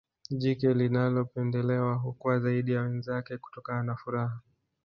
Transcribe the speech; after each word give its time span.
jike 0.29 0.73
linalopendelewa 0.73 1.93
hukua 1.95 2.39
zaidi 2.39 2.71
ya 2.73 2.81
wenzake 2.81 3.37
kutokana 3.37 3.83
na 3.83 3.95
furaha 3.95 4.39